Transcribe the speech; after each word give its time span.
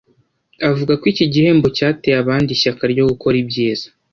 Avuga 0.69 0.93
ko 0.99 1.03
iki 1.11 1.25
gihembo 1.33 1.67
cyateye 1.77 2.17
abandi 2.23 2.49
ishyaka 2.51 2.83
ryo 2.91 3.03
gukora 3.11 3.35
ibyiza 3.43 3.87